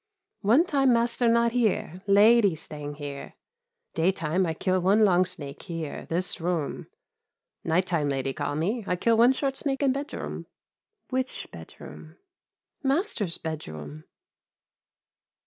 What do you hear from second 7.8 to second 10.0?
time lady call me, I kill one short snake in